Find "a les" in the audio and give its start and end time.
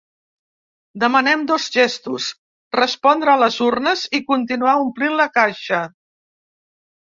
3.35-3.59